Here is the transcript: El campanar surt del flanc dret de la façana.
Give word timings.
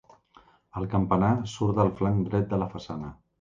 El 0.79 0.87
campanar 0.93 1.29
surt 1.51 1.77
del 1.81 1.93
flanc 2.01 2.25
dret 2.31 2.49
de 2.55 2.61
la 2.65 2.71
façana. 2.73 3.15